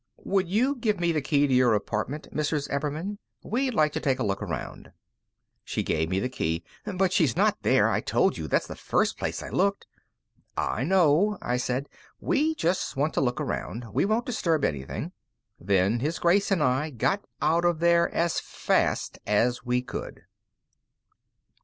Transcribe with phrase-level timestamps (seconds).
[0.23, 2.67] "Would you give me the key to your apartment, Mrs.
[2.71, 3.19] Ebbermann?
[3.43, 4.91] We'd like to take a look around."
[5.63, 6.63] She gave me a key.
[6.85, 7.87] "But she's not there.
[7.87, 9.85] I told you, that's the first place I looked."
[10.57, 11.87] "I know," I said.
[12.19, 13.93] "We just want to look around.
[13.93, 15.11] We won't disturb anything."
[15.59, 20.23] Then His Grace and I got out of there as fast as we could.